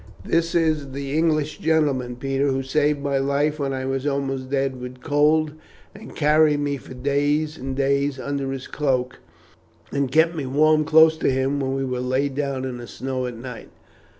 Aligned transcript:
This 0.25 0.55
is 0.55 0.93
the 0.93 1.15
English 1.15 1.59
gentleman, 1.59 2.15
Peter, 2.15 2.47
who 2.47 2.63
saved 2.63 3.01
my 3.01 3.19
life 3.19 3.59
when 3.59 3.71
I 3.71 3.85
was 3.85 4.07
almost 4.07 4.49
dead 4.49 4.81
with 4.81 4.99
cold, 4.99 5.53
and 5.93 6.15
carried 6.15 6.59
me 6.59 6.77
for 6.77 6.95
days 6.95 7.55
and 7.55 7.75
days 7.75 8.19
under 8.19 8.51
his 8.51 8.65
cloak, 8.65 9.19
and 9.91 10.11
kept 10.11 10.33
me 10.35 10.47
warm 10.47 10.85
close 10.85 11.17
to 11.17 11.29
him 11.29 11.59
when 11.59 11.75
we 11.75 11.83
lay 11.83 12.29
down 12.29 12.65
in 12.65 12.77
the 12.79 12.87
snow 12.87 13.27
at 13.27 13.37
night." 13.37 13.69